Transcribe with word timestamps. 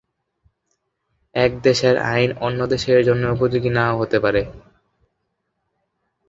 এক 1.35 1.51
দেশের 1.61 1.95
আইন, 2.11 2.29
অন্য 2.37 2.59
দেশের 2.67 2.99
জন্যে 3.05 3.27
উপযোগী 3.31 3.69
না-ও 3.69 3.99
হতে 4.01 4.17
পারে। 4.19 4.41